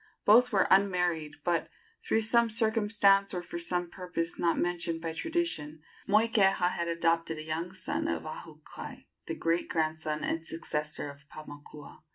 Both 0.25 0.51
were 0.51 0.65
unmarried, 0.71 1.35
but, 1.43 1.69
through 2.03 2.21
some 2.21 2.49
circumstance 2.49 3.35
or 3.35 3.43
for 3.43 3.59
some 3.59 3.87
purpose 3.87 4.39
not 4.39 4.57
mentioned 4.57 4.99
by 4.99 5.13
tradition, 5.13 5.83
Moikeha 6.07 6.69
had 6.71 6.87
adopted 6.87 7.37
a 7.37 7.43
young 7.43 7.71
son 7.71 8.07
of 8.07 8.23
Ahukai, 8.23 9.05
the 9.27 9.35
great 9.35 9.69
grandson 9.69 10.23
and 10.23 10.43
successor 10.47 11.07
of 11.11 11.29
Paumakua. 11.29 11.99